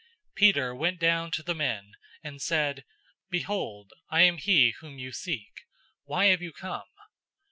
[0.31, 1.91] 010:021 Peter went down to the men,
[2.23, 2.85] and said,
[3.29, 5.67] "Behold, I am he whom you seek.
[6.05, 6.87] Why have you come?"